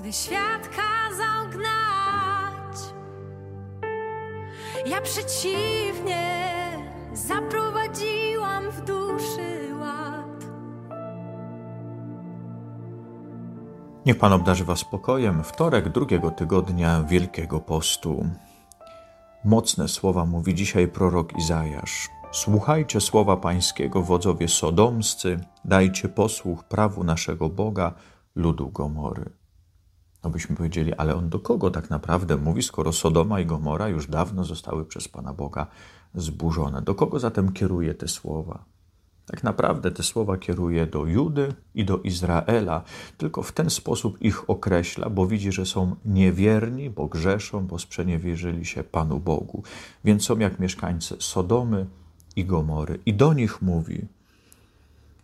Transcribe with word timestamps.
gdy 0.00 0.12
świat 0.12 0.68
kazał 0.68 1.48
gnać. 1.50 2.76
Ja 4.86 5.00
przeciwnie 5.00 6.46
zaprowadziłam 7.12 8.70
w 8.70 8.80
duszy 8.84 9.74
ład. 9.80 10.44
Niech 14.06 14.18
Pan 14.18 14.32
obdarzy 14.32 14.64
Was 14.64 14.78
spokojem. 14.78 15.44
Wtorek 15.44 15.88
drugiego 15.88 16.30
tygodnia 16.30 17.02
Wielkiego 17.02 17.60
Postu. 17.60 18.26
Mocne 19.44 19.88
słowa 19.88 20.26
mówi 20.26 20.54
dzisiaj 20.54 20.88
prorok 20.88 21.38
Izajasz. 21.38 22.08
Słuchajcie 22.32 23.00
słowa 23.00 23.36
Pańskiego, 23.36 24.02
wodzowie 24.02 24.48
sodomscy, 24.48 25.40
dajcie 25.64 26.08
posłuch 26.08 26.64
prawu 26.64 27.04
naszego 27.04 27.48
Boga, 27.48 27.92
ludu 28.34 28.70
Gomory. 28.70 29.30
No 30.26 30.30
byśmy 30.30 30.56
powiedzieli, 30.56 30.94
ale 30.94 31.14
on 31.14 31.28
do 31.28 31.38
kogo 31.38 31.70
tak 31.70 31.90
naprawdę 31.90 32.36
mówi, 32.36 32.62
skoro 32.62 32.92
Sodoma 32.92 33.40
i 33.40 33.46
Gomora 33.46 33.88
już 33.88 34.06
dawno 34.06 34.44
zostały 34.44 34.84
przez 34.84 35.08
Pana 35.08 35.32
Boga 35.32 35.66
zburzone? 36.14 36.82
Do 36.82 36.94
kogo 36.94 37.18
zatem 37.18 37.52
kieruje 37.52 37.94
te 37.94 38.08
słowa? 38.08 38.64
Tak 39.26 39.44
naprawdę 39.44 39.90
te 39.90 40.02
słowa 40.02 40.36
kieruje 40.38 40.86
do 40.86 41.06
Judy 41.06 41.54
i 41.74 41.84
do 41.84 41.98
Izraela, 41.98 42.82
tylko 43.18 43.42
w 43.42 43.52
ten 43.52 43.70
sposób 43.70 44.22
ich 44.22 44.50
określa, 44.50 45.10
bo 45.10 45.26
widzi, 45.26 45.52
że 45.52 45.66
są 45.66 45.96
niewierni, 46.04 46.90
bo 46.90 47.06
grzeszą, 47.06 47.66
bo 47.66 47.78
sprzeniewierzyli 47.78 48.64
się 48.64 48.84
Panu 48.84 49.20
Bogu. 49.20 49.62
Więc 50.04 50.24
są 50.24 50.38
jak 50.38 50.58
mieszkańcy 50.58 51.16
Sodomy 51.18 51.86
i 52.36 52.44
Gomory. 52.44 52.98
I 53.06 53.14
do 53.14 53.32
nich 53.32 53.62
mówi, 53.62 54.06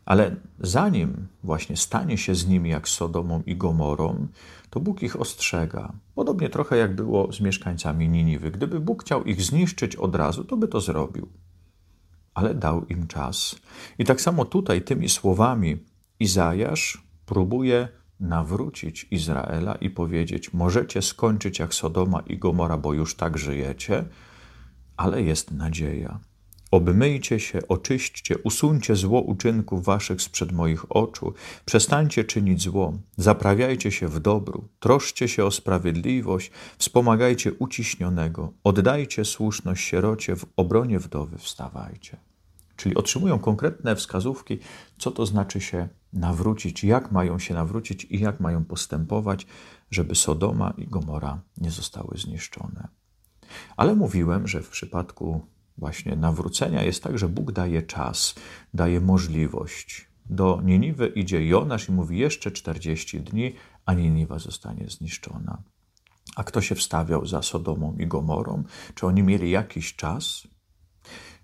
ale 0.04 0.36
zanim 0.60 1.26
właśnie 1.42 1.76
stanie 1.76 2.18
się 2.18 2.34
z 2.34 2.46
nimi 2.46 2.70
jak 2.70 2.88
Sodomą 2.88 3.42
i 3.46 3.56
Gomorą, 3.56 4.26
to 4.70 4.80
Bóg 4.80 5.02
ich 5.02 5.20
ostrzega. 5.20 5.92
Podobnie 6.14 6.48
trochę 6.48 6.76
jak 6.76 6.94
było 6.94 7.32
z 7.32 7.40
mieszkańcami 7.40 8.08
Niniwy. 8.08 8.50
Gdyby 8.50 8.80
Bóg 8.80 9.02
chciał 9.02 9.24
ich 9.24 9.42
zniszczyć 9.42 9.96
od 9.96 10.14
razu, 10.14 10.44
to 10.44 10.56
by 10.56 10.68
to 10.68 10.80
zrobił. 10.80 11.28
Ale 12.34 12.54
dał 12.54 12.86
im 12.86 13.06
czas. 13.06 13.56
I 13.98 14.04
tak 14.04 14.20
samo 14.20 14.44
tutaj 14.44 14.82
tymi 14.82 15.08
słowami 15.08 15.76
Izajasz 16.20 17.04
próbuje 17.26 17.88
nawrócić 18.20 19.06
Izraela 19.10 19.74
i 19.74 19.90
powiedzieć: 19.90 20.52
Możecie 20.52 21.02
skończyć 21.02 21.58
jak 21.58 21.74
Sodoma 21.74 22.20
i 22.20 22.38
Gomora, 22.38 22.76
bo 22.76 22.92
już 22.92 23.16
tak 23.16 23.38
żyjecie, 23.38 24.04
ale 24.96 25.22
jest 25.22 25.50
nadzieja. 25.50 26.20
Obmyjcie 26.72 27.40
się, 27.40 27.68
oczyśćcie, 27.68 28.38
usuńcie 28.38 28.96
zło 28.96 29.20
uczynków 29.20 29.84
waszych 29.84 30.22
sprzed 30.22 30.52
moich 30.52 30.96
oczu, 30.96 31.34
przestańcie 31.64 32.24
czynić 32.24 32.62
zło, 32.62 32.98
zaprawiajcie 33.16 33.90
się 33.90 34.08
w 34.08 34.20
dobru, 34.20 34.68
troszcie 34.80 35.28
się 35.28 35.44
o 35.44 35.50
sprawiedliwość, 35.50 36.50
wspomagajcie 36.78 37.52
uciśnionego, 37.52 38.52
oddajcie 38.64 39.24
słuszność 39.24 39.84
sierocie, 39.84 40.36
w 40.36 40.44
obronie 40.56 40.98
wdowy 40.98 41.38
wstawajcie. 41.38 42.16
Czyli 42.76 42.94
otrzymują 42.94 43.38
konkretne 43.38 43.96
wskazówki, 43.96 44.58
co 44.98 45.10
to 45.10 45.26
znaczy 45.26 45.60
się 45.60 45.88
nawrócić, 46.12 46.84
jak 46.84 47.12
mają 47.12 47.38
się 47.38 47.54
nawrócić 47.54 48.04
i 48.04 48.20
jak 48.20 48.40
mają 48.40 48.64
postępować, 48.64 49.46
żeby 49.90 50.14
Sodoma 50.14 50.74
i 50.78 50.86
Gomora 50.86 51.40
nie 51.58 51.70
zostały 51.70 52.18
zniszczone. 52.18 52.88
Ale 53.76 53.94
mówiłem, 53.94 54.48
że 54.48 54.62
w 54.62 54.68
przypadku 54.68 55.52
właśnie 55.78 56.16
nawrócenia 56.16 56.82
jest 56.82 57.02
tak, 57.02 57.18
że 57.18 57.28
Bóg 57.28 57.52
daje 57.52 57.82
czas, 57.82 58.34
daje 58.74 59.00
możliwość. 59.00 60.08
Do 60.26 60.60
Niniwy 60.64 61.06
idzie 61.06 61.46
Jonasz 61.46 61.88
i 61.88 61.92
mówi 61.92 62.18
jeszcze 62.18 62.50
40 62.50 63.20
dni, 63.20 63.54
a 63.86 63.94
Niniwa 63.94 64.38
zostanie 64.38 64.86
zniszczona. 64.88 65.62
A 66.36 66.44
kto 66.44 66.60
się 66.60 66.74
wstawiał 66.74 67.26
za 67.26 67.42
Sodomą 67.42 67.96
i 67.98 68.06
Gomorą? 68.06 68.64
Czy 68.94 69.06
oni 69.06 69.22
mieli 69.22 69.50
jakiś 69.50 69.96
czas? 69.96 70.48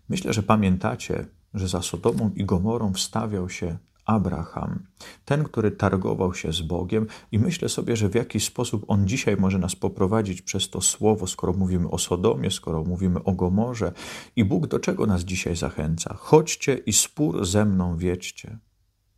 Myślę, 0.08 0.32
że 0.32 0.42
pamiętacie, 0.42 1.26
że 1.54 1.69
za 1.69 1.82
Sodomą 1.82 2.31
i 2.34 2.44
Gomorą 2.44 2.92
wstawiał 2.92 3.48
się 3.48 3.78
Abraham, 4.08 4.78
ten, 5.24 5.44
który 5.44 5.70
targował 5.70 6.34
się 6.34 6.52
z 6.52 6.62
Bogiem, 6.62 7.06
i 7.32 7.38
myślę 7.38 7.69
sobie, 7.69 7.96
że 7.96 8.08
w 8.08 8.14
jakiś 8.14 8.44
sposób 8.44 8.84
on 8.88 9.08
dzisiaj 9.08 9.36
może 9.36 9.58
nas 9.58 9.76
poprowadzić 9.76 10.42
przez 10.42 10.70
to 10.70 10.80
słowo, 10.80 11.26
skoro 11.26 11.52
mówimy 11.52 11.91
o 11.91 11.98
Sodomie, 11.98 12.50
skoro 12.50 12.84
mówimy 12.84 13.24
o 13.24 13.32
Gomorze. 13.32 13.92
I 14.36 14.44
Bóg 14.44 14.66
do 14.66 14.78
czego 14.78 15.06
nas 15.06 15.22
dzisiaj 15.22 15.56
zachęca? 15.56 16.14
Chodźcie 16.14 16.74
i 16.74 16.92
spór 16.92 17.46
ze 17.46 17.64
mną 17.64 17.96
wiedźcie. 17.96 18.58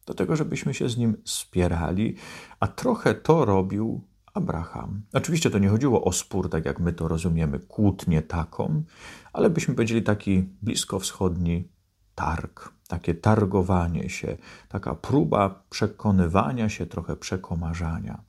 Do 0.07 0.15
tego, 0.15 0.37
żebyśmy 0.37 0.75
się 0.75 0.89
z 0.89 0.97
nim 0.97 1.17
spierali, 1.25 2.17
a 2.61 2.67
trochę 2.67 3.15
to 3.15 3.45
robił 3.45 4.05
Abraham. 4.35 5.03
Oczywiście 5.13 5.51
to 5.51 5.59
nie 5.59 5.69
chodziło 5.69 6.05
o 6.05 6.13
spór, 6.13 6.51
tak 6.51 6.65
jak 6.65 6.81
my 6.81 6.93
to 6.93 7.09
rozumiemy, 7.09 7.59
kłótnię 7.59 8.23
taką, 8.23 8.83
ale 9.33 9.51
byśmy 9.51 9.75
powiedzieli 9.75 10.03
taki 10.03 10.49
bliskowschodni 10.63 11.69
targ, 12.21 12.73
takie 12.89 13.15
targowanie 13.15 14.11
się, 14.11 14.37
taka 14.69 14.95
próba 14.95 15.65
przekonywania 15.71 16.69
się, 16.69 16.87
trochę 16.87 17.17
przekomarzania. 17.17 18.25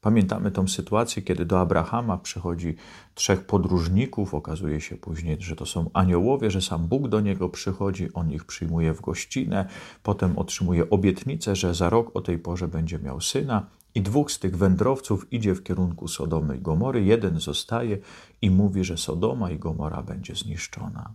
Pamiętamy 0.00 0.50
tą 0.50 0.68
sytuację, 0.68 1.22
kiedy 1.22 1.44
do 1.44 1.60
Abrahama 1.60 2.18
przychodzi 2.18 2.76
trzech 3.14 3.46
podróżników, 3.46 4.34
okazuje 4.34 4.80
się 4.80 4.96
później, 4.96 5.36
że 5.40 5.56
to 5.56 5.66
są 5.66 5.90
aniołowie, 5.92 6.50
że 6.50 6.62
sam 6.62 6.88
Bóg 6.88 7.08
do 7.08 7.20
niego 7.20 7.48
przychodzi, 7.48 8.12
on 8.14 8.32
ich 8.32 8.44
przyjmuje 8.44 8.94
w 8.94 9.00
gościnę, 9.00 9.68
potem 10.02 10.38
otrzymuje 10.38 10.90
obietnicę, 10.90 11.56
że 11.56 11.74
za 11.74 11.90
rok 11.90 12.16
o 12.16 12.20
tej 12.20 12.38
porze 12.38 12.68
będzie 12.68 12.98
miał 12.98 13.20
syna, 13.20 13.66
i 13.94 14.02
dwóch 14.02 14.32
z 14.32 14.38
tych 14.38 14.56
wędrowców 14.56 15.32
idzie 15.32 15.54
w 15.54 15.62
kierunku 15.62 16.08
Sodomy 16.08 16.56
i 16.56 16.60
Gomory, 16.60 17.04
jeden 17.04 17.40
zostaje 17.40 17.98
i 18.42 18.50
mówi, 18.50 18.84
że 18.84 18.96
Sodoma 18.96 19.50
i 19.50 19.58
Gomora 19.58 20.02
będzie 20.02 20.34
zniszczona. 20.34 21.14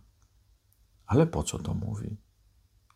Ale 1.07 1.27
po 1.27 1.43
co 1.43 1.59
to 1.59 1.73
mówi? 1.73 2.17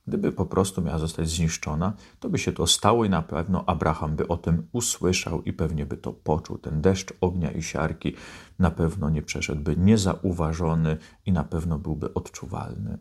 Gdyby 0.07 0.31
po 0.31 0.45
prostu 0.45 0.81
miała 0.81 0.97
zostać 0.97 1.29
zniszczona, 1.29 1.94
to 2.19 2.29
by 2.29 2.39
się 2.39 2.51
to 2.51 2.67
stało 2.67 3.05
i 3.05 3.09
na 3.09 3.22
pewno 3.22 3.63
Abraham 3.67 4.16
by 4.16 4.27
o 4.27 4.38
tym 4.38 4.67
usłyszał 4.72 5.41
i 5.41 5.53
pewnie 5.53 5.85
by 5.85 5.97
to 5.97 6.13
poczuł. 6.13 6.57
Ten 6.57 6.81
deszcz 6.81 7.13
ognia 7.21 7.51
i 7.51 7.63
siarki 7.63 8.16
na 8.59 8.71
pewno 8.71 9.09
nie 9.09 9.21
przeszedłby 9.21 9.77
niezauważony 9.77 10.97
i 11.25 11.31
na 11.31 11.44
pewno 11.44 11.79
byłby 11.79 12.13
odczuwalny. 12.13 12.97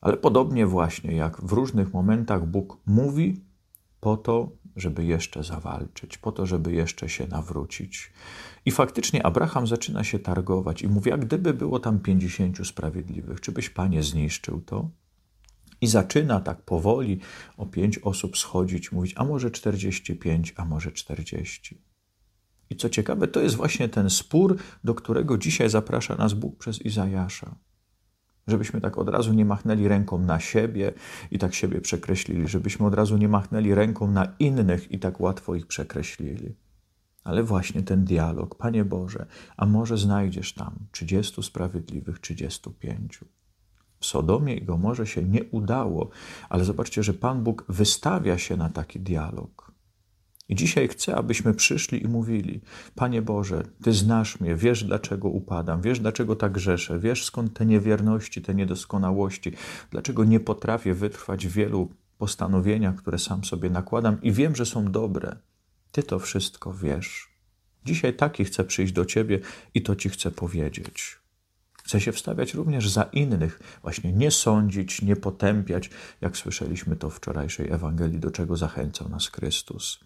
Ale 0.00 0.16
podobnie 0.16 0.66
właśnie 0.66 1.16
jak 1.16 1.40
w 1.40 1.52
różnych 1.52 1.92
momentach 1.92 2.46
Bóg 2.46 2.78
mówi 2.86 3.45
po 4.06 4.16
to, 4.16 4.52
żeby 4.76 5.04
jeszcze 5.04 5.42
zawalczyć, 5.44 6.18
po 6.18 6.32
to, 6.32 6.46
żeby 6.46 6.72
jeszcze 6.72 7.08
się 7.08 7.26
nawrócić. 7.26 8.12
I 8.64 8.70
faktycznie 8.70 9.26
Abraham 9.26 9.66
zaczyna 9.66 10.04
się 10.04 10.18
targować 10.18 10.82
i 10.82 10.88
mówi, 10.88 11.12
a 11.12 11.18
gdyby 11.18 11.54
było 11.54 11.78
tam 11.78 12.00
pięćdziesięciu 12.00 12.64
sprawiedliwych, 12.64 13.40
czy 13.40 13.52
byś, 13.52 13.70
Panie, 13.70 14.02
zniszczył 14.02 14.60
to? 14.60 14.90
I 15.80 15.86
zaczyna 15.86 16.40
tak 16.40 16.62
powoli 16.62 17.20
o 17.56 17.66
pięć 17.66 17.98
osób 17.98 18.38
schodzić, 18.38 18.92
mówić, 18.92 19.14
a 19.16 19.24
może 19.24 19.50
czterdzieści 19.50 20.16
pięć, 20.16 20.54
a 20.56 20.64
może 20.64 20.92
czterdzieści. 20.92 21.82
I 22.70 22.76
co 22.76 22.88
ciekawe, 22.88 23.28
to 23.28 23.40
jest 23.40 23.56
właśnie 23.56 23.88
ten 23.88 24.10
spór, 24.10 24.56
do 24.84 24.94
którego 24.94 25.38
dzisiaj 25.38 25.70
zaprasza 25.70 26.14
nas 26.14 26.34
Bóg 26.34 26.58
przez 26.58 26.82
Izajasza. 26.82 27.56
Żebyśmy 28.48 28.80
tak 28.80 28.98
od 28.98 29.08
razu 29.08 29.32
nie 29.32 29.44
machnęli 29.44 29.88
ręką 29.88 30.18
na 30.18 30.40
siebie 30.40 30.92
i 31.30 31.38
tak 31.38 31.54
siebie 31.54 31.80
przekreślili, 31.80 32.48
żebyśmy 32.48 32.86
od 32.86 32.94
razu 32.94 33.16
nie 33.16 33.28
machnęli 33.28 33.74
ręką 33.74 34.10
na 34.10 34.34
innych 34.38 34.92
i 34.92 34.98
tak 34.98 35.20
łatwo 35.20 35.54
ich 35.54 35.66
przekreślili. 35.66 36.54
Ale 37.24 37.42
właśnie 37.42 37.82
ten 37.82 38.04
dialog, 38.04 38.54
Panie 38.54 38.84
Boże, 38.84 39.26
a 39.56 39.66
może 39.66 39.98
znajdziesz 39.98 40.54
tam 40.54 40.74
trzydziestu 40.92 41.42
sprawiedliwych, 41.42 42.18
trzydziestu 42.18 42.70
pięciu. 42.70 43.26
W 44.00 44.06
Sodomie 44.06 44.54
i 44.54 44.64
Gomorze 44.64 45.06
się 45.06 45.22
nie 45.22 45.44
udało, 45.44 46.10
ale 46.48 46.64
zobaczcie, 46.64 47.02
że 47.02 47.14
Pan 47.14 47.42
Bóg 47.42 47.64
wystawia 47.68 48.38
się 48.38 48.56
na 48.56 48.68
taki 48.68 49.00
dialog. 49.00 49.72
I 50.48 50.54
dzisiaj 50.54 50.88
chcę, 50.88 51.16
abyśmy 51.16 51.54
przyszli 51.54 52.02
i 52.02 52.08
mówili: 52.08 52.60
Panie 52.94 53.22
Boże, 53.22 53.62
Ty 53.82 53.92
znasz 53.92 54.40
mnie, 54.40 54.56
wiesz 54.56 54.84
dlaczego 54.84 55.28
upadam, 55.28 55.80
wiesz 55.82 56.00
dlaczego 56.00 56.36
tak 56.36 56.52
grzeszę, 56.52 56.98
wiesz 56.98 57.24
skąd 57.24 57.54
te 57.54 57.66
niewierności, 57.66 58.42
te 58.42 58.54
niedoskonałości, 58.54 59.52
dlaczego 59.90 60.24
nie 60.24 60.40
potrafię 60.40 60.94
wytrwać 60.94 61.46
wielu 61.46 61.90
postanowieniach, 62.18 62.96
które 62.96 63.18
sam 63.18 63.44
sobie 63.44 63.70
nakładam 63.70 64.22
i 64.22 64.32
wiem, 64.32 64.56
że 64.56 64.66
są 64.66 64.92
dobre. 64.92 65.36
Ty 65.92 66.02
to 66.02 66.18
wszystko 66.18 66.74
wiesz. 66.74 67.28
Dzisiaj 67.84 68.14
taki 68.14 68.44
chcę 68.44 68.64
przyjść 68.64 68.92
do 68.92 69.04
Ciebie 69.04 69.40
i 69.74 69.82
to 69.82 69.96
Ci 69.96 70.08
chcę 70.08 70.30
powiedzieć. 70.30 71.18
Chcę 71.72 72.00
się 72.00 72.12
wstawiać 72.12 72.54
również 72.54 72.88
za 72.88 73.02
innych, 73.02 73.78
właśnie 73.82 74.12
nie 74.12 74.30
sądzić, 74.30 75.02
nie 75.02 75.16
potępiać, 75.16 75.90
jak 76.20 76.36
słyszeliśmy 76.36 76.96
to 76.96 77.10
w 77.10 77.16
wczorajszej 77.16 77.70
Ewangelii, 77.70 78.20
do 78.20 78.30
czego 78.30 78.56
zachęcał 78.56 79.08
nas 79.08 79.26
Chrystus. 79.28 80.00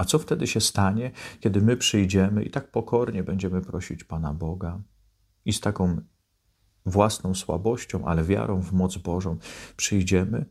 A 0.00 0.04
co 0.04 0.18
wtedy 0.18 0.46
się 0.46 0.60
stanie, 0.60 1.10
kiedy 1.40 1.62
my 1.62 1.76
przyjdziemy 1.76 2.42
i 2.44 2.50
tak 2.50 2.70
pokornie 2.70 3.22
będziemy 3.22 3.60
prosić 3.62 4.04
Pana 4.04 4.34
Boga 4.34 4.80
i 5.44 5.52
z 5.52 5.60
taką 5.60 6.00
własną 6.86 7.34
słabością, 7.34 8.04
ale 8.04 8.24
wiarą 8.24 8.62
w 8.62 8.72
moc 8.72 8.96
Bożą 8.96 9.36
przyjdziemy 9.76 10.44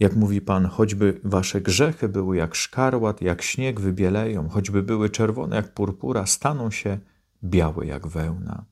Jak 0.00 0.16
mówi 0.16 0.40
Pan, 0.40 0.66
choćby 0.66 1.20
wasze 1.24 1.60
grzechy 1.60 2.08
były 2.08 2.36
jak 2.36 2.54
szkarłat, 2.54 3.22
jak 3.22 3.42
śnieg 3.42 3.80
wybieleją, 3.80 4.48
choćby 4.48 4.82
były 4.82 5.10
czerwone 5.10 5.56
jak 5.56 5.74
purpura, 5.74 6.26
staną 6.26 6.70
się 6.70 6.98
białe 7.44 7.86
jak 7.86 8.06
wełna. 8.06 8.64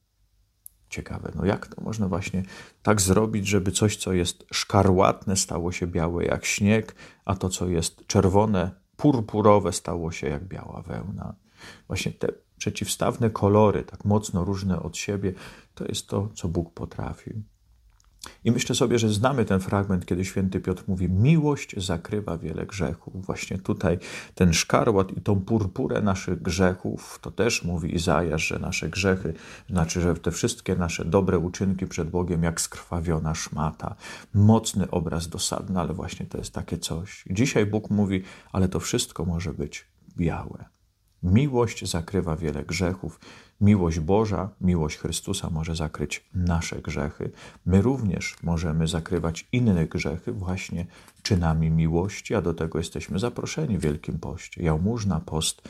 Ciekawe, 0.88 1.32
no 1.34 1.44
jak 1.44 1.66
to 1.66 1.82
można 1.82 2.08
właśnie 2.08 2.42
tak 2.82 3.00
zrobić, 3.00 3.46
żeby 3.46 3.72
coś, 3.72 3.96
co 3.96 4.12
jest 4.12 4.44
szkarłatne, 4.52 5.36
stało 5.36 5.72
się 5.72 5.86
białe 5.86 6.24
jak 6.24 6.44
śnieg, 6.44 6.94
a 7.24 7.34
to, 7.34 7.48
co 7.48 7.68
jest 7.68 8.06
czerwone, 8.06 8.80
purpurowe, 9.00 9.72
stało 9.72 10.12
się 10.12 10.28
jak 10.28 10.44
biała 10.44 10.82
wełna. 10.82 11.34
Właśnie 11.86 12.12
te 12.12 12.28
przeciwstawne 12.58 13.30
kolory, 13.30 13.84
tak 13.84 14.04
mocno 14.04 14.44
różne 14.44 14.82
od 14.82 14.96
siebie, 14.96 15.32
to 15.74 15.84
jest 15.84 16.08
to, 16.08 16.28
co 16.34 16.48
Bóg 16.48 16.74
potrafił. 16.74 17.42
I 18.44 18.50
myślę 18.50 18.74
sobie, 18.74 18.98
że 18.98 19.08
znamy 19.08 19.44
ten 19.44 19.60
fragment, 19.60 20.06
kiedy 20.06 20.24
święty 20.24 20.60
Piotr 20.60 20.84
mówi: 20.88 21.08
Miłość 21.08 21.84
zakrywa 21.84 22.38
wiele 22.38 22.66
grzechów. 22.66 23.26
Właśnie 23.26 23.58
tutaj 23.58 23.98
ten 24.34 24.52
szkarłat 24.52 25.16
i 25.16 25.20
tą 25.20 25.40
purpurę 25.40 26.02
naszych 26.02 26.42
grzechów, 26.42 27.18
to 27.22 27.30
też 27.30 27.64
mówi 27.64 27.94
Izajasz, 27.94 28.46
że 28.46 28.58
nasze 28.58 28.88
grzechy, 28.88 29.34
znaczy, 29.70 30.00
że 30.00 30.14
te 30.14 30.30
wszystkie 30.30 30.76
nasze 30.76 31.04
dobre 31.04 31.38
uczynki 31.38 31.86
przed 31.86 32.10
Bogiem, 32.10 32.42
jak 32.42 32.60
skrwawiona 32.60 33.34
szmata. 33.34 33.94
Mocny 34.34 34.90
obraz 34.90 35.28
dosadny, 35.28 35.80
ale 35.80 35.94
właśnie 35.94 36.26
to 36.26 36.38
jest 36.38 36.54
takie 36.54 36.78
coś. 36.78 37.24
Dzisiaj 37.30 37.66
Bóg 37.66 37.90
mówi: 37.90 38.22
Ale 38.52 38.68
to 38.68 38.80
wszystko 38.80 39.24
może 39.24 39.52
być 39.52 39.86
białe. 40.16 40.79
Miłość 41.22 41.90
zakrywa 41.90 42.36
wiele 42.36 42.64
grzechów. 42.64 43.20
Miłość 43.60 44.00
Boża, 44.00 44.50
miłość 44.60 44.96
Chrystusa 44.96 45.50
może 45.50 45.76
zakryć 45.76 46.24
nasze 46.34 46.82
grzechy. 46.82 47.30
My 47.66 47.82
również 47.82 48.36
możemy 48.42 48.86
zakrywać 48.86 49.48
inne 49.52 49.86
grzechy 49.86 50.32
właśnie 50.32 50.86
czynami 51.22 51.70
miłości, 51.70 52.34
a 52.34 52.42
do 52.42 52.54
tego 52.54 52.78
jesteśmy 52.78 53.18
zaproszeni 53.18 53.78
w 53.78 53.80
Wielkim 53.80 54.18
Poście. 54.18 54.62
Jałmużna, 54.62 55.20
post, 55.20 55.62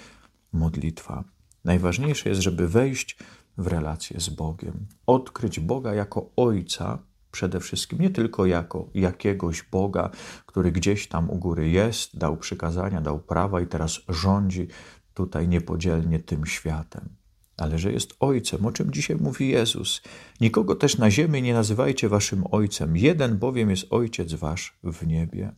modlitwa. 0.52 1.24
Najważniejsze 1.64 2.28
jest, 2.28 2.40
żeby 2.40 2.68
wejść 2.68 3.18
w 3.58 3.66
relację 3.66 4.20
z 4.20 4.28
Bogiem, 4.28 4.86
odkryć 5.06 5.60
Boga 5.60 5.94
jako 5.94 6.30
Ojca, 6.36 6.98
przede 7.32 7.60
wszystkim 7.60 7.98
nie 7.98 8.10
tylko 8.10 8.46
jako 8.46 8.88
jakiegoś 8.94 9.62
Boga, 9.62 10.10
który 10.46 10.72
gdzieś 10.72 11.08
tam 11.08 11.30
u 11.30 11.36
góry 11.36 11.70
jest, 11.70 12.18
dał 12.18 12.36
przykazania, 12.36 13.00
dał 13.00 13.18
prawa 13.18 13.60
i 13.60 13.66
teraz 13.66 14.00
rządzi 14.08 14.68
tutaj 15.14 15.48
niepodzielnie 15.48 16.18
tym 16.18 16.46
światem, 16.46 17.08
ale 17.56 17.78
że 17.78 17.92
jest 17.92 18.14
Ojcem, 18.20 18.66
o 18.66 18.72
czym 18.72 18.92
dzisiaj 18.92 19.16
mówi 19.16 19.48
Jezus. 19.48 20.02
Nikogo 20.40 20.74
też 20.74 20.98
na 20.98 21.10
ziemi 21.10 21.42
nie 21.42 21.54
nazywajcie 21.54 22.08
waszym 22.08 22.44
Ojcem, 22.50 22.96
jeden 22.96 23.38
bowiem 23.38 23.70
jest 23.70 23.86
Ojciec 23.90 24.34
wasz 24.34 24.78
w 24.82 25.06
niebie. 25.06 25.52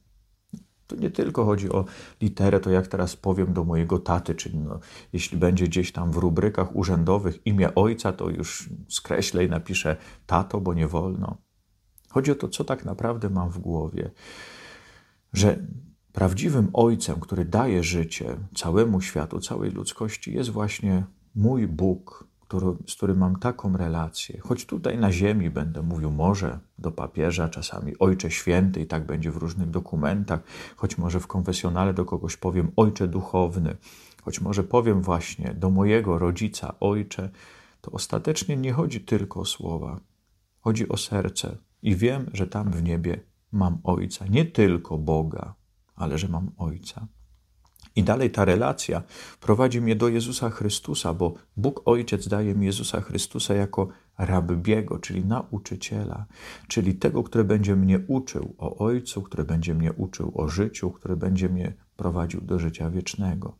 To 0.87 0.96
nie 0.96 1.10
tylko 1.10 1.44
chodzi 1.44 1.70
o 1.70 1.84
literę, 2.20 2.60
to 2.60 2.70
jak 2.70 2.87
teraz 2.87 3.16
powiem 3.16 3.52
do 3.52 3.64
mojego 3.64 3.99
taty, 3.99 4.34
czyli 4.34 4.58
no, 4.58 4.81
jeśli 5.12 5.38
będzie 5.38 5.64
gdzieś 5.64 5.93
tam 5.93 6.12
w 6.12 6.16
rubrykach 6.16 6.76
urzędowych 6.76 7.46
imię 7.46 7.75
ojca, 7.75 8.12
to 8.12 8.31
już 8.31 8.69
skreślę 8.88 9.44
i 9.44 9.48
napiszę 9.48 9.96
tato, 10.26 10.60
bo 10.60 10.75
nie 10.75 10.88
wolno. 10.88 11.37
Chodzi 12.08 12.31
o 12.32 12.34
to, 12.34 12.48
co 12.48 12.64
tak 12.64 12.84
naprawdę 12.84 13.31
mam 13.31 13.50
w 13.50 13.58
głowie, 13.58 14.10
że 15.32 15.66
Prawdziwym 16.12 16.70
ojcem, 16.73 17.20
który 17.20 17.44
daje 17.44 17.82
życie 17.82 18.37
całemu 18.55 19.00
światu, 19.00 19.41
całej 19.41 19.70
ludzkości, 19.70 20.35
jest 20.35 20.50
właśnie 20.50 21.05
mój 21.35 21.67
Bóg, 21.67 22.29
który, 22.41 22.67
z 22.88 22.94
którym 22.94 23.19
mam 23.19 23.37
taką 23.37 23.76
relację. 23.76 24.41
Choć 24.41 24.67
tutaj 24.67 24.99
na 24.99 25.12
ziemi 25.12 25.50
będę 25.50 25.82
mówił 25.82 26.11
może 26.11 26.59
do 26.79 26.91
papieża, 26.91 27.49
czasami 27.49 27.99
Ojcze 27.99 28.31
Święty, 28.31 28.81
i 28.81 28.87
tak 28.87 29.06
będzie 29.06 29.31
w 29.31 29.37
różnych 29.37 29.70
dokumentach, 29.70 30.41
choć 30.76 30.99
może 30.99 31.20
w 31.20 31.26
konfesjonale 31.26 31.94
do 31.94 32.05
kogoś 32.05 32.37
powiem 32.37 32.73
Ojcze 32.76 33.08
Duchowny, 33.08 33.76
choć 34.23 34.41
może 34.41 34.65
powiem 34.65 35.03
właśnie 35.03 35.55
do 35.55 35.70
mojego 35.70 36.19
rodzica 36.19 36.75
Ojcze, 36.81 37.31
to 37.81 37.91
ostatecznie 37.91 38.56
nie 38.56 38.73
chodzi 38.73 39.00
tylko 39.00 39.41
o 39.41 39.44
słowa, 39.44 40.00
chodzi 40.61 40.88
o 40.88 40.97
serce. 40.97 41.56
I 41.82 41.97
wiem, 41.97 42.31
że 42.32 42.47
tam 42.47 42.70
w 42.70 42.82
niebie 42.82 43.20
mam 43.53 43.79
Ojca, 43.85 44.26
nie 44.26 44.44
tylko 44.44 44.99
Boga, 44.99 45.55
ale 46.02 46.19
że 46.19 46.28
mam 46.28 46.50
Ojca. 46.56 47.06
I 47.96 48.02
dalej 48.02 48.31
ta 48.31 48.44
relacja 48.44 49.02
prowadzi 49.40 49.81
mnie 49.81 49.96
do 49.96 50.08
Jezusa 50.08 50.50
Chrystusa, 50.50 51.14
bo 51.14 51.34
Bóg 51.56 51.82
Ojciec 51.84 52.28
daje 52.28 52.54
mi 52.54 52.66
Jezusa 52.66 53.00
Chrystusa 53.00 53.54
jako 53.54 53.88
rabbiego, 54.19 54.99
czyli 54.99 55.25
nauczyciela, 55.25 56.26
czyli 56.69 56.94
tego, 56.94 57.22
który 57.22 57.44
będzie 57.44 57.76
mnie 57.76 58.00
uczył 58.06 58.54
o 58.58 58.78
Ojcu, 58.78 59.22
który 59.22 59.44
będzie 59.44 59.75
mnie 59.75 59.93
uczył 59.93 60.32
o 60.34 60.49
życiu, 60.49 60.90
który 60.90 61.16
będzie 61.16 61.49
mnie 61.49 61.75
prowadził 61.96 62.40
do 62.40 62.58
życia 62.58 62.90
wiecznego. 62.90 63.56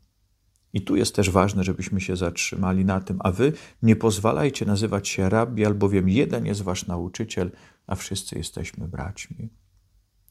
I 0.73 0.81
tu 0.81 0.95
jest 0.95 1.15
też 1.15 1.29
ważne, 1.29 1.63
żebyśmy 1.63 2.01
się 2.01 2.15
zatrzymali 2.15 2.85
na 2.85 3.01
tym, 3.01 3.19
a 3.23 3.31
wy 3.31 3.53
nie 3.81 3.95
pozwalajcie 3.95 4.65
nazywać 4.65 5.07
się 5.07 5.29
rabbi, 5.29 5.65
albowiem 5.65 6.09
jeden 6.09 6.45
jest 6.45 6.61
wasz 6.61 6.87
nauczyciel, 6.87 7.51
a 7.87 7.95
wszyscy 7.95 8.37
jesteśmy 8.37 8.87
braćmi. 8.87 9.49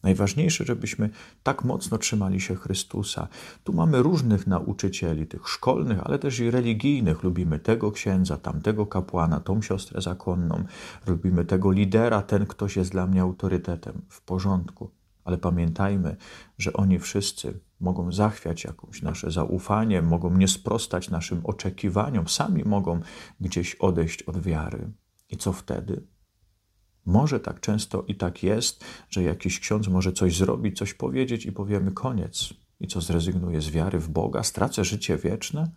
Najważniejsze, 0.03 0.65
żebyśmy 0.65 1.11
tak 1.43 1.65
mocno 1.65 1.99
trzymali 1.99 2.41
się 2.41 2.57
Chrystusa. 2.57 3.29
Tu 3.65 3.73
mamy 3.73 4.03
różnych 4.03 4.47
nauczycieli, 4.47 5.27
tych 5.27 5.49
szkolnych, 5.49 5.99
ale 6.05 6.19
też 6.19 6.41
i 6.41 6.51
religijnych. 6.51 7.23
Lubimy 7.23 7.59
tego 7.59 7.93
księdza, 7.93 8.37
tamtego 8.37 8.87
kapłana, 8.87 9.41
tą 9.41 9.63
siostrę 9.63 10.01
zakonną. 10.01 10.65
Lubimy 11.07 11.45
tego 11.45 11.73
lidera, 11.73 12.23
ten 12.23 12.47
ktoś 12.47 12.77
jest 12.77 12.91
dla 12.91 13.07
mnie 13.07 13.23
autorytetem. 13.23 14.03
W 14.09 14.23
porządku. 14.23 14.91
Ale 15.25 15.39
pamiętajmy, 15.39 16.17
że 16.59 16.73
oni 16.73 16.99
wszyscy 16.99 17.61
mogą 17.81 18.13
zachwiać 18.13 18.65
jakąś 18.65 19.03
nasze 19.03 19.31
zaufanie, 19.31 20.03
mogą 20.03 20.37
nie 20.37 20.49
sprostać 20.49 21.11
naszym 21.11 21.41
oczekiwaniom, 21.45 22.29
sami 22.29 22.65
mogą 22.65 23.01
gdzieś 23.41 23.75
odejść 23.75 24.23
od 24.23 24.43
wiary. 24.43 24.93
I 25.31 25.37
co 25.37 25.53
wtedy? 25.53 26.12
Może 27.07 27.41
tak 27.41 27.61
często 27.61 28.05
i 28.09 28.15
tak 28.15 28.43
jest, 28.43 28.85
że 29.11 29.23
jakiś 29.23 29.61
ksiądz 29.61 29.89
może 29.89 30.13
coś 30.13 30.37
zrobić, 30.37 30.79
coś 30.79 30.95
powiedzieć 30.95 31.47
i 31.47 31.53
powiemy 31.53 31.93
koniec. 31.93 32.55
I 32.81 32.87
co 32.87 33.01
zrezygnuję 33.01 33.61
z 33.61 33.71
wiary 33.71 33.99
w 33.99 34.09
Boga, 34.09 34.43
stracę 34.43 34.85
życie 34.85 35.17
wieczne? 35.17 35.71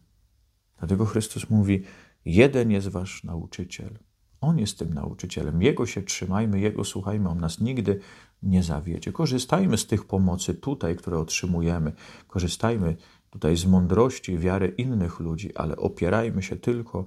Dlatego 0.79 1.05
Chrystus 1.05 1.49
mówi: 1.49 1.83
Jeden 2.25 2.71
jest 2.71 2.87
wasz 2.87 3.23
nauczyciel. 3.23 3.99
On 4.41 4.59
jest 4.59 4.79
tym 4.79 4.93
nauczycielem. 4.93 5.61
Jego 5.61 5.85
się 5.85 6.01
trzymajmy, 6.01 6.59
Jego 6.59 6.83
słuchajmy, 6.83 7.29
On 7.29 7.39
nas 7.39 7.61
nigdy 7.61 7.99
nie 8.43 8.63
zawiedzie. 8.63 9.11
Korzystajmy 9.11 9.77
z 9.77 9.87
tych 9.87 10.05
pomocy 10.05 10.53
tutaj, 10.53 10.95
które 10.95 11.19
otrzymujemy. 11.19 11.91
Korzystajmy 12.27 12.95
tutaj 13.29 13.57
z 13.57 13.65
mądrości 13.65 14.31
i 14.31 14.37
wiary 14.37 14.67
innych 14.67 15.19
ludzi, 15.19 15.55
ale 15.55 15.75
opierajmy 15.75 16.43
się 16.43 16.55
tylko 16.55 17.05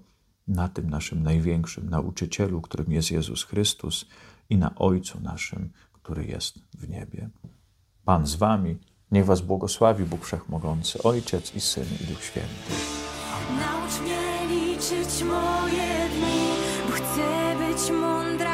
na 0.49 0.69
tym 0.69 0.91
naszym 0.91 1.23
największym 1.23 1.91
nauczycielu, 1.91 2.61
którym 2.61 2.93
jest 2.93 3.11
Jezus 3.11 3.45
Chrystus 3.45 4.07
i 4.51 4.57
na 4.57 4.75
Ojcu 4.75 5.21
naszym, 5.21 5.71
który 5.93 6.25
jest 6.25 6.59
w 6.75 6.89
niebie. 6.89 7.31
Pan 8.05 8.27
z 8.27 8.35
wami, 8.35 8.79
niech 9.11 9.25
was 9.25 9.41
błogosławi 9.41 10.05
Bóg 10.05 10.25
Wszechmogący, 10.25 11.03
Ojciec 11.03 11.55
i 11.55 11.61
Syn 11.61 11.87
i 12.01 12.05
Duch 12.05 12.23
Święty. 12.25 12.73
Naucz 13.59 14.01
mnie 14.01 14.47
liczyć 14.49 15.25
moje 15.25 16.09
dni, 16.09 16.49
bo 16.87 16.93
chcę 16.93 17.57
być 17.59 17.91
mądra 18.01 18.48